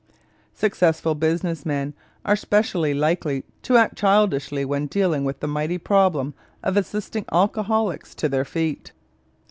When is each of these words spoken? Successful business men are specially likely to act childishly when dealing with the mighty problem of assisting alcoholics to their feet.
Successful 0.55 1.13
business 1.13 1.63
men 1.63 1.93
are 2.25 2.35
specially 2.35 2.91
likely 2.91 3.43
to 3.61 3.77
act 3.77 3.95
childishly 3.99 4.65
when 4.65 4.87
dealing 4.87 5.23
with 5.23 5.41
the 5.41 5.47
mighty 5.47 5.77
problem 5.77 6.33
of 6.63 6.75
assisting 6.75 7.23
alcoholics 7.31 8.15
to 8.15 8.27
their 8.27 8.43
feet. 8.43 8.93